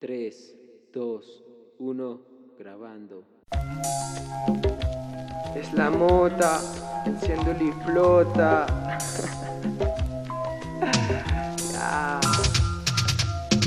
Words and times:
3, 0.00 0.54
2, 0.92 1.44
1, 1.80 2.20
grabando. 2.56 3.24
Es 5.56 5.72
la 5.72 5.90
mota, 5.90 6.60
enciendo 7.04 7.50
y 7.60 7.72
flota. 7.84 8.66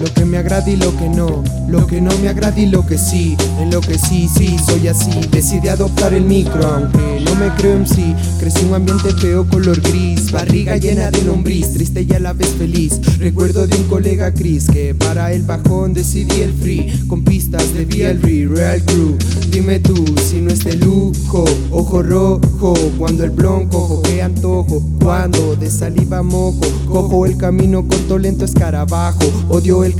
Lo 0.01 0.11
que 0.11 0.25
me 0.25 0.37
agrada 0.37 0.67
y 0.67 0.77
lo 0.77 0.97
que 0.97 1.09
no, 1.09 1.43
lo 1.67 1.85
que 1.85 2.01
no 2.01 2.09
me 2.17 2.29
agrada 2.29 2.59
y 2.59 2.65
lo 2.65 2.85
que 2.85 2.97
sí, 2.97 3.37
en 3.59 3.69
lo 3.69 3.81
que 3.81 3.99
sí, 3.99 4.27
sí, 4.35 4.57
soy 4.65 4.87
así. 4.87 5.11
Decidí 5.31 5.67
adoptar 5.67 6.13
el 6.15 6.23
micro, 6.23 6.65
aunque 6.65 7.21
no 7.23 7.35
me 7.35 7.49
creo 7.55 7.75
en 7.75 7.87
sí. 7.87 8.15
Crecí 8.39 8.65
un 8.65 8.73
ambiente 8.73 9.13
feo, 9.13 9.47
color 9.47 9.79
gris, 9.79 10.31
barriga 10.31 10.77
llena 10.77 11.11
de 11.11 11.21
lombriz, 11.21 11.73
triste 11.73 12.01
y 12.01 12.13
a 12.13 12.19
la 12.19 12.33
vez 12.33 12.49
feliz. 12.57 12.99
Recuerdo 13.19 13.67
de 13.67 13.77
un 13.77 13.83
colega 13.83 14.33
Chris 14.33 14.67
que 14.67 14.95
para 14.95 15.31
el 15.31 15.43
bajón 15.43 15.93
decidí 15.93 16.41
el 16.41 16.53
free, 16.53 16.91
con 17.07 17.23
pistas 17.23 17.71
de 17.73 17.85
BLR, 17.85 18.55
Real 18.55 18.83
Crew. 18.83 19.17
Dime 19.51 19.79
tú 19.79 20.03
si 20.27 20.41
no 20.41 20.51
es 20.51 20.63
de 20.63 20.77
lujo, 20.77 21.45
ojo 21.69 22.01
rojo, 22.01 22.73
cuando 22.97 23.23
el 23.23 23.29
blon 23.29 23.67
cojo, 23.67 24.01
que 24.01 24.21
antojo, 24.23 24.81
cuando 24.99 25.55
de 25.55 25.69
saliva 25.69 26.23
mojo, 26.23 26.61
cojo 26.87 27.25
el 27.25 27.37
camino 27.37 27.87
corto, 27.87 28.17
lento 28.17 28.45
escarabajo, 28.45 29.25
odio 29.49 29.83
el 29.83 29.90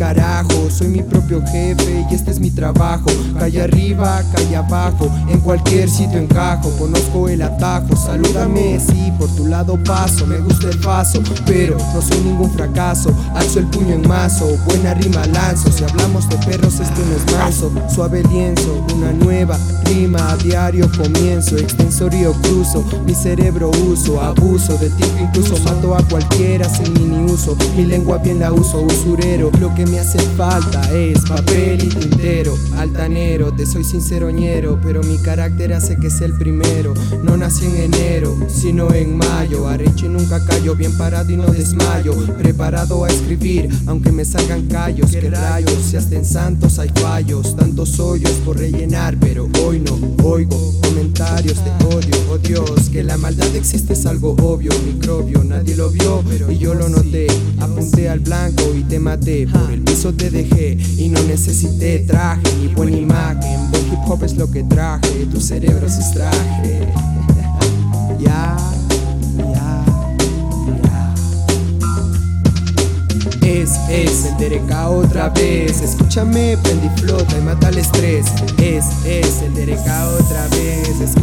soy 0.70 0.88
mi 0.88 1.02
propio 1.02 1.42
jefe 1.48 2.06
y 2.10 2.16
este 2.16 2.32
es 2.32 2.40
mi 2.40 2.50
trabajo. 2.50 3.10
Calle 3.38 3.62
arriba, 3.62 4.24
calle 4.34 4.56
abajo, 4.56 5.10
en 5.28 5.40
cualquier 5.42 5.90
sitio 5.90 6.20
encajo, 6.20 6.70
conozco 6.78 7.30
el 7.30 7.42
atajo. 7.42 7.96
Salúdame, 7.96 8.80
sí, 8.80 9.12
por 9.20 9.30
tu 9.36 9.48
lado 9.48 9.78
paso, 9.84 10.26
me 10.26 10.40
gusta 10.40 10.70
el 10.70 10.80
paso, 10.80 11.22
pero 11.46 11.78
no 11.94 12.02
soy 12.02 12.20
ningún 12.22 12.52
fracaso. 12.52 13.14
Alzo 13.36 13.60
el 13.60 13.68
puño 13.68 13.94
en 13.96 14.08
mazo, 14.08 14.48
buena 14.66 14.94
rima 14.94 15.26
lanzo. 15.28 15.72
Si 15.72 15.84
hablamos 15.84 16.28
de 16.30 16.38
perros, 16.38 16.80
esto 16.80 17.02
no 17.08 17.16
es 17.16 17.38
manso. 17.38 17.72
Suave 17.94 18.24
lienzo, 18.24 18.86
una 18.96 19.12
nueva 19.12 19.58
rima 19.86 20.32
a 20.32 20.38
diario 20.38 20.90
comienzo. 20.98 21.58
Extensorio 21.58 22.34
cruzo, 22.42 22.84
mi 23.06 23.14
cerebro 23.14 23.72
uso, 23.88 24.22
abuso 24.22 24.78
de 24.78 24.90
ti, 24.90 25.04
incluso 25.20 25.58
mato 25.64 25.96
a 25.96 26.04
cualquiera 26.08 26.68
sin 26.70 26.94
mini 26.94 27.32
uso. 27.32 27.56
Mi 27.76 27.86
lengua 27.86 28.18
bien 28.18 28.40
la 28.40 28.52
uso, 28.52 28.82
usurero. 28.82 29.52
Que 29.76 29.86
me 29.86 30.00
hace 30.00 30.20
falta 30.38 30.82
es 30.92 31.20
papel 31.22 31.84
y 31.84 31.88
tintero. 31.88 32.58
Altanero, 32.78 33.54
te 33.54 33.66
soy 33.66 33.84
sinceroñero, 33.84 34.80
pero 34.82 35.02
mi 35.04 35.18
carácter 35.18 35.74
hace 35.74 35.98
que 35.98 36.10
sea 36.10 36.28
el 36.28 36.38
primero. 36.38 36.94
No 37.24 37.38
nací 37.38 37.66
en 37.66 37.94
enero, 37.94 38.38
sino 38.48 38.94
en 38.94 39.18
mayo. 39.18 39.68
Arrecho 39.68 40.06
y 40.06 40.10
nunca 40.10 40.44
callo, 40.46 40.76
bien 40.76 40.98
parado 40.98 41.32
y 41.32 41.38
no 41.38 41.46
desmayo. 41.48 42.14
Preparado 42.38 43.04
a 43.06 43.10
escribir, 43.10 43.70
aunque 43.88 44.12
me 44.12 44.26
salgan 44.26 44.68
callos. 44.68 45.12
Que 45.12 45.30
rayos, 45.30 45.78
si 45.90 45.98
hasta 45.98 46.16
en 46.16 46.26
santos 46.26 46.80
hay 46.80 46.90
fallos. 46.96 47.56
Tantos 47.56 48.00
hoyos 48.00 48.34
por 48.46 48.58
rellenar, 48.58 49.18
pero 49.20 49.48
hoy 49.64 49.80
no 49.80 49.98
oigo 50.24 50.71
comentarios 51.42 51.64
de 51.64 51.96
odio. 51.96 52.32
Oh 52.32 52.38
Dios, 52.38 52.90
que 52.90 53.04
la 53.04 53.18
maldad 53.18 53.56
existe 53.56 53.94
es 53.94 54.06
algo 54.06 54.36
obvio. 54.42 54.72
Microbio, 54.86 55.44
nadie 55.44 55.76
lo 55.76 55.90
vio, 55.90 56.24
y 56.50 56.58
yo 56.58 56.74
lo 56.74 56.90
noté. 56.90 57.28
Apunté 57.60 58.10
al 58.10 58.20
blanco 58.20 58.64
y 58.76 58.84
te 58.84 59.00
maté. 59.00 59.48
Por 59.48 59.72
el 59.72 59.82
piso 59.82 60.14
te 60.14 60.30
dejé 60.30 60.78
y 60.98 61.10
no 61.10 61.22
necesité 61.24 62.00
traje 62.00 62.44
ni 62.60 62.68
buena 62.68 62.98
imagen. 62.98 63.72
Buen 63.72 63.88
hip 63.88 64.00
hop 64.08 64.24
es 64.24 64.36
lo 64.36 64.50
que 64.52 64.64
traje, 64.64 65.26
tu 65.32 65.40
cerebro 65.42 65.90
se 65.90 66.02
extraje. 66.02 66.94
Ya, 68.20 68.56
ya, 69.38 69.84
ya. 70.84 71.14
Es, 73.42 73.72
es 73.90 74.26
el 74.40 74.62
otra 74.72 75.30
vez. 75.30 75.82
Escúchame, 75.82 76.58
prendí 76.62 76.90
flota 76.98 77.38
y 77.38 77.42
mata 77.42 77.70
el 77.70 77.80
estrés. 77.80 78.28
Es, 78.58 78.86
es 79.06 79.42
el 79.42 79.52
otra 79.72 80.48
vez. 80.50 81.02
Escúchame, 81.02 81.21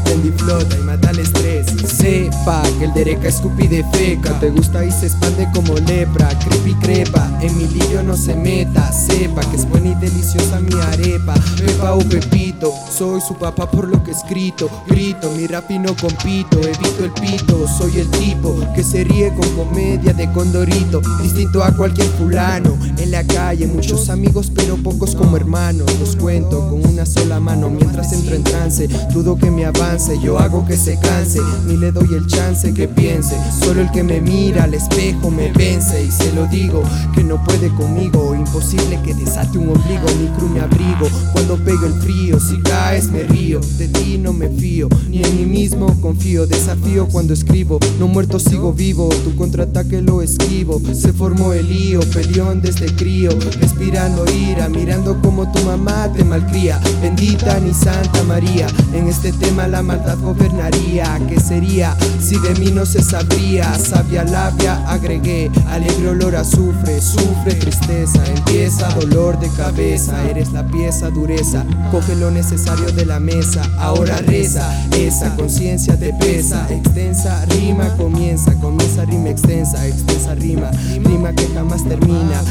prendí 0.00 0.30
flota 0.30 0.76
y 0.76 0.82
mata 0.82 1.10
el 1.10 1.20
estrés. 1.20 1.66
Sepa 1.86 2.62
que 2.78 2.84
el 2.86 2.94
Dereca 2.94 3.28
escupi 3.28 3.66
de 3.66 3.84
feca. 3.92 4.38
Te 4.40 4.50
gusta 4.50 4.84
y 4.84 4.90
se 4.90 5.06
expande 5.06 5.48
como 5.54 5.74
lepra. 5.74 6.28
Creepy 6.38 6.74
crepa, 6.74 7.30
en 7.40 7.56
mi 7.56 7.66
lío 7.66 8.02
no 8.02 8.16
se 8.16 8.34
meta. 8.34 8.92
Sepa 8.92 9.42
que 9.50 9.56
es 9.56 9.68
buena 9.68 9.90
y 9.90 9.94
deliciosa 9.94 10.60
mi 10.60 10.74
arepa. 10.80 11.34
Pepa 11.58 11.94
o 11.94 11.98
Pepito, 12.00 12.72
soy 12.90 13.20
su 13.20 13.34
papá 13.34 13.70
por 13.70 13.88
lo 13.88 14.02
que 14.02 14.10
he 14.10 14.14
escrito. 14.14 14.70
Grito, 14.86 15.30
mi 15.32 15.46
rap 15.46 15.70
y 15.70 15.78
no 15.78 15.94
compito. 15.96 16.58
Evito 16.58 17.04
el 17.04 17.12
pito, 17.12 17.66
soy 17.68 18.00
el 18.00 18.10
tipo 18.10 18.56
que 18.74 18.82
se 18.82 19.04
ríe 19.04 19.32
con 19.34 19.48
comedia 19.56 20.12
de 20.12 20.30
condorito. 20.32 21.00
Distinto 21.22 21.62
a 21.62 21.72
cualquier 21.72 22.08
fulano. 22.08 22.76
La 23.16 23.24
calle, 23.24 23.66
muchos 23.66 24.10
amigos, 24.10 24.52
pero 24.54 24.76
pocos 24.76 25.14
como 25.14 25.38
hermanos. 25.38 25.86
Los 25.98 26.16
cuento 26.16 26.68
con 26.68 26.84
una 26.84 27.06
sola 27.06 27.40
mano 27.40 27.70
mientras 27.70 28.12
entro 28.12 28.34
en 28.34 28.44
trance. 28.44 28.88
Dudo 29.10 29.38
que 29.38 29.50
me 29.50 29.64
avance, 29.64 30.18
yo 30.22 30.38
hago 30.38 30.66
que 30.66 30.76
se 30.76 30.98
canse. 31.00 31.40
Ni 31.66 31.78
le 31.78 31.92
doy 31.92 32.12
el 32.12 32.26
chance 32.26 32.74
que 32.74 32.88
piense. 32.88 33.34
Solo 33.58 33.80
el 33.80 33.90
que 33.90 34.02
me 34.02 34.20
mira 34.20 34.64
al 34.64 34.74
espejo 34.74 35.30
me 35.30 35.50
vence. 35.50 36.04
Y 36.04 36.10
se 36.10 36.30
lo 36.34 36.46
digo 36.48 36.82
que 37.14 37.24
no 37.24 37.42
puede 37.42 37.70
conmigo. 37.70 38.34
Imposible 38.34 39.00
que 39.02 39.14
desate 39.14 39.56
un 39.56 39.70
ombligo. 39.70 40.04
Mi 40.20 40.28
crew 40.36 40.50
me 40.50 40.60
abrigo 40.60 41.08
cuando 41.32 41.56
pego 41.56 41.86
el 41.86 41.94
frío. 41.94 42.38
Si 42.38 42.60
caes, 42.60 43.10
me 43.10 43.22
río. 43.22 43.60
De 43.78 43.88
ti 43.88 44.18
no 44.18 44.34
me 44.34 44.50
fío, 44.50 44.90
ni 45.08 45.22
en 45.22 45.36
mí 45.36 45.46
mismo 45.46 45.98
confío. 46.02 46.46
Desafío 46.46 47.08
cuando 47.08 47.32
escribo. 47.32 47.78
No 47.98 48.08
muerto, 48.08 48.38
sigo 48.38 48.74
vivo. 48.74 49.08
Tu 49.24 49.34
contraataque 49.36 50.02
lo 50.02 50.20
esquivo. 50.20 50.82
Se 50.92 51.14
formó 51.14 51.54
el 51.54 51.66
lío, 51.66 52.00
peleón 52.12 52.60
desde 52.60 52.94
Respirando 53.06 54.24
ira, 54.32 54.68
mirando 54.68 55.16
como 55.22 55.50
tu 55.52 55.62
mamá 55.62 56.12
te 56.12 56.24
malcría. 56.24 56.80
Bendita 57.00 57.60
ni 57.60 57.72
Santa 57.72 58.24
María. 58.24 58.66
En 58.92 59.06
este 59.06 59.32
tema 59.32 59.68
la 59.68 59.80
maldad 59.80 60.18
gobernaría. 60.18 61.20
¿Qué 61.28 61.38
sería 61.38 61.96
si 62.20 62.36
de 62.40 62.52
mí 62.56 62.72
no 62.72 62.84
se 62.84 63.00
sabría? 63.04 63.72
Sabia 63.78 64.24
labia 64.24 64.84
agregué. 64.90 65.52
Alegre 65.68 66.08
olor 66.08 66.34
a 66.34 66.40
azufre, 66.40 67.00
sufre 67.00 67.54
tristeza. 67.54 68.26
Empieza 68.26 68.88
dolor 68.94 69.38
de 69.38 69.50
cabeza. 69.50 70.28
Eres 70.28 70.50
la 70.50 70.66
pieza 70.66 71.08
dureza. 71.08 71.64
Coge 71.92 72.16
lo 72.16 72.32
necesario 72.32 72.90
de 72.90 73.06
la 73.06 73.20
mesa. 73.20 73.62
Ahora 73.78 74.16
reza. 74.18 74.68
Esa 74.96 75.36
conciencia 75.36 75.96
te 75.96 76.12
pesa. 76.12 76.66
Extensa 76.70 77.44
rima 77.46 77.88
comienza. 77.96 78.52
Comienza 78.54 79.04
rima 79.04 79.28
extensa. 79.28 79.86
Extensa 79.86 80.34
rima. 80.34 80.72
Rima 81.04 81.32
que 81.34 81.46
jamás 81.54 81.84
termina. 81.84 82.42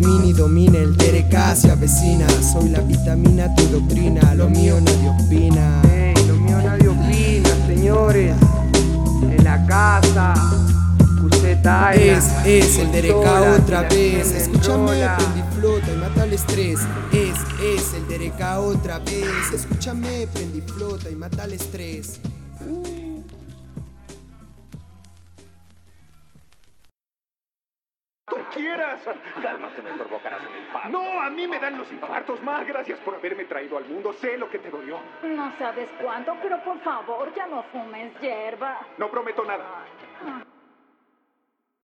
Extermina 0.00 0.26
y 0.26 0.32
domina. 0.32 0.78
El 0.78 0.96
Tereca 0.96 1.54
se 1.54 1.70
avecina. 1.70 2.26
Soy 2.52 2.70
la 2.70 2.80
vitamina, 2.80 3.54
tu 3.54 3.64
doctrina. 3.64 4.34
Lo 4.34 4.48
mío 4.48 4.80
nadie 4.80 5.10
opina. 5.10 5.82
Ey, 5.92 6.14
lo 6.26 6.36
mío 6.36 6.58
nadie 6.62 6.88
opina, 6.88 7.66
señores. 7.66 8.34
En 9.22 9.44
la 9.44 9.66
casa, 9.66 10.34
Es, 11.94 12.24
es 12.46 12.78
el 12.78 12.90
Dereca 12.92 13.42
otra 13.58 13.82
vez. 13.82 14.32
Escúchame, 14.32 15.06
prendí 15.16 15.42
flota 15.54 15.92
y 15.92 15.96
mata 15.96 16.24
el 16.24 16.32
estrés. 16.32 16.80
Es, 17.12 17.38
es 17.62 17.94
el 17.94 18.08
Dereca 18.08 18.60
otra 18.60 18.98
vez. 19.00 19.52
Escúchame, 19.54 20.26
prendí 20.32 20.62
flota 20.62 21.10
y 21.10 21.14
mata 21.14 21.44
el 21.44 21.52
estrés. 21.52 22.20
Quieras. 28.50 29.00
Cálmate, 29.42 29.82
me 29.82 29.90
provocarás 29.92 30.40
un 30.40 30.56
infarto. 30.64 30.88
No, 30.90 31.20
a 31.20 31.30
mí 31.30 31.46
me 31.46 31.58
dan 31.58 31.78
los 31.78 31.90
infartos 31.90 32.42
más. 32.42 32.66
Gracias 32.66 32.98
por 33.00 33.14
haberme 33.14 33.44
traído 33.44 33.78
al 33.78 33.84
mundo. 33.86 34.12
Sé 34.12 34.36
lo 34.36 34.50
que 34.50 34.58
te 34.58 34.70
dolió. 34.70 34.98
No 35.22 35.52
sabes 35.58 35.88
cuánto, 36.00 36.36
pero 36.42 36.62
por 36.62 36.78
favor 36.80 37.32
ya 37.34 37.46
no 37.46 37.62
fumes 37.64 38.12
hierba. 38.20 38.80
No 38.98 39.10
prometo 39.10 39.44
nada. 39.44 39.64
Ah, 40.26 40.42